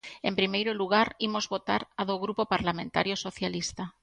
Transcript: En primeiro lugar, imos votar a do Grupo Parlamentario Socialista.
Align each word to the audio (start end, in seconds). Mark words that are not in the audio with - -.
En 0.27 0.33
primeiro 0.39 0.71
lugar, 0.81 1.07
imos 1.27 1.49
votar 1.53 1.81
a 2.01 2.01
do 2.09 2.15
Grupo 2.23 2.43
Parlamentario 2.53 3.15
Socialista. 3.25 3.83